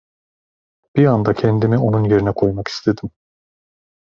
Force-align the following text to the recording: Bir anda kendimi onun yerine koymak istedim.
Bir 0.95 1.05
anda 1.05 1.33
kendimi 1.33 1.77
onun 1.77 2.03
yerine 2.03 2.31
koymak 2.31 2.67
istedim. 2.67 3.11